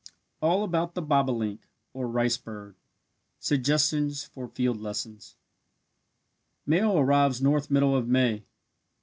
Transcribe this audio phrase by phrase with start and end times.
[0.41, 1.61] ALL ABOUT THE BOBOLINK
[1.93, 2.75] OR RICEBIRD
[3.37, 5.35] SUGGESTIONS FOR FIELD LESSONS
[6.65, 8.43] Male arrives north middle of May.